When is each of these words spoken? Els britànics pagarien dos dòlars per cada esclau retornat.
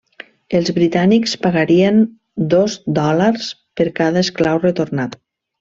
Els 0.59 0.71
britànics 0.77 1.35
pagarien 1.43 2.01
dos 2.55 2.79
dòlars 2.97 3.53
per 3.81 3.89
cada 4.01 4.25
esclau 4.27 4.67
retornat. 4.69 5.19